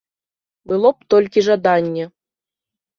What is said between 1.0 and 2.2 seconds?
толькі жаданне.